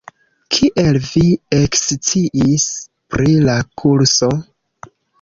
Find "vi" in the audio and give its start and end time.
1.07-1.23